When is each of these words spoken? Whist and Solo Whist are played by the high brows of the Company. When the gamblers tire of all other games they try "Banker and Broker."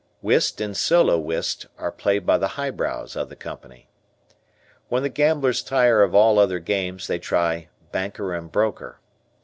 Whist 0.23 0.59
and 0.59 0.75
Solo 0.75 1.19
Whist 1.19 1.67
are 1.77 1.91
played 1.91 2.25
by 2.25 2.39
the 2.39 2.47
high 2.57 2.71
brows 2.71 3.15
of 3.15 3.29
the 3.29 3.35
Company. 3.35 3.87
When 4.89 5.03
the 5.03 5.09
gamblers 5.09 5.61
tire 5.61 6.01
of 6.01 6.15
all 6.15 6.39
other 6.39 6.57
games 6.57 7.05
they 7.05 7.19
try 7.19 7.67
"Banker 7.91 8.33
and 8.33 8.51
Broker." 8.51 8.99